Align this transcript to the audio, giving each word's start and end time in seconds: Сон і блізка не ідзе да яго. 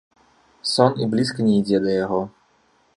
Сон 0.71 0.97
і 1.05 1.09
блізка 1.13 1.47
не 1.51 1.61
ідзе 1.61 1.85
да 1.85 1.91
яго. 2.03 2.21